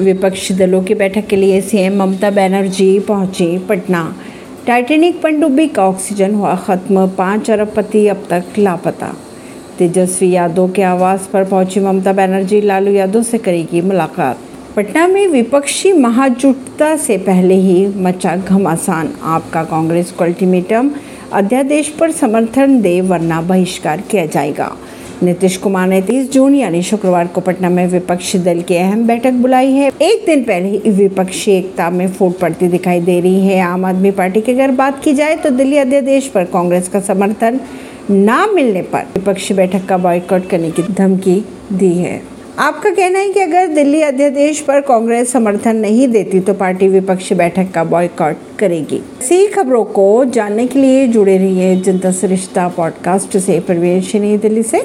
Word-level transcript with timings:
विपक्षी 0.00 0.54
दलों 0.54 0.82
की 0.82 0.94
बैठक 0.94 1.26
के 1.26 1.36
लिए 1.36 1.60
सीएम 1.60 1.96
ममता 1.96 2.30
बनर्जी 2.30 3.00
पहुँची 3.00 3.58
पटना। 3.58 4.16
टाइटेनिक 4.66 5.22
पनडुब्बी 5.22 5.66
का 5.68 5.84
ऑक्सीजन 5.84 6.34
हुआ 6.34 6.54
खत्म, 6.54 7.06
पाँच 7.08 7.50
अरबपति 7.50 8.06
अब 8.08 8.26
तक 8.30 8.44
लापता। 8.58 9.16
तेजस्वी 9.78 10.30
यादव 10.30 10.72
के 10.72 10.82
आवास 10.82 11.28
पर 11.32 11.44
पहुँची 11.44 11.80
ममता 11.80 12.12
बनर्जी, 12.12 12.60
लालू 12.60 12.92
यादव 12.92 13.22
से 13.22 13.38
करेगी 13.38 13.80
मुलाकात। 13.80 14.38
पटना 14.76 15.06
में 15.06 15.26
विपक्षी 15.28 15.92
महाजुटता 15.92 16.96
से 16.96 17.18
पहले 17.18 17.54
ही 17.54 17.86
मचा 17.86 18.36
घमासान। 18.36 19.12
आपका 19.22 19.64
कांग्रेस 19.64 20.12
को 20.12 20.24
अल्टीमेटम 20.24 20.90
अध्यादेश 21.32 21.88
पर 21.88 22.10
समर्थन 22.10 22.80
दे, 22.80 23.00
वरना 23.00 23.40
बहिष्कार 23.40 24.00
किया 24.00 24.26
जाएगा। 24.26 24.76
नीतीश 25.22 25.56
कुमार 25.56 25.88
ने 25.88 26.02
30 26.02 26.32
जून 26.32 26.54
यानी 26.54 26.82
शुक्रवार 26.82 27.26
को 27.26 27.40
पटना 27.40 27.68
में 27.68 27.86
विपक्षी 27.86 28.38
दल 28.38 28.60
की 28.60 28.76
अहम 28.76 29.06
बैठक 29.06 29.32
बुलाई 29.32 29.70
है। 29.72 29.90
एक 30.02 30.26
दिन 30.26 30.44
पहले 30.44 30.68
ही 30.68 30.90
विपक्षी 30.90 31.52
एकता 31.52 31.90
में 31.90 32.08
फूट 32.08 32.38
पड़ती 32.38 32.66
दिखाई 32.66 33.00
दे 33.00 33.20
रही 33.20 33.46
है। 33.46 33.60
आम 33.60 33.84
आदमी 33.84 34.10
पार्टी 34.10 34.40
की 34.40 34.52
अगर 34.52 34.70
बात 34.70 35.02
की 35.04 35.14
जाए 35.14 35.36
तो 35.36 35.50
दिल्ली 35.50 35.76
अध्यादेश 35.76 36.26
पर 36.26 36.44
कांग्रेस 36.44 36.88
का 36.88 37.00
समर्थन 37.00 37.60
न 38.10 38.50
मिलने 38.54 38.82
पर 38.82 38.98
विपक्षी 38.98 39.54
बैठक 39.54 39.86
का 39.86 39.98
बॉयकॉट 39.98 40.48
करने 40.48 40.70
की 40.70 40.82
धमकी 40.82 41.44
दी 41.72 41.92
है। 41.92 42.22
आपका 42.58 42.90
कहना 42.90 43.18
है 43.18 43.32
कि 43.32 43.40
अगर 43.40 43.66
दिल्ली 43.66 44.02
अध्यादेश 44.02 44.60
पर 44.60 44.80
कांग्रेस 44.80 45.32
समर्थन 45.32 45.76
नहीं 45.76 46.08
देती 46.08 46.40
तो 46.40 46.54
पार्टी 46.54 46.88
विपक्षी 46.88 47.34
बैठक 47.34 47.70
का 47.74 47.84
बॉयकॉट 47.84 48.36
करेगी। 48.58 48.96
ऐसी 48.96 49.46
खबरों 49.46 49.84
को 49.84 50.24
जानने 50.24 50.66
के 50.66 50.78
लिए 50.78 51.06
जुड़े 51.06 51.38
रहिए 51.38 51.76
जनता 51.76 52.10
सरिश्ता 52.10 52.68
पॉडकास्ट 52.68 53.38
से। 53.38 53.60
प्रवेश 53.60 54.12
दिल्ली 54.16 54.62
से। 54.62 54.80